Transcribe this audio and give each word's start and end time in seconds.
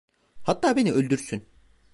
Hatta 0.43 0.75
beni 0.75 0.91
öldürsün. 0.93 1.47